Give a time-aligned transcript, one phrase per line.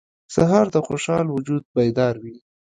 [0.35, 2.37] سهار د خوشحال وجود بیداروي.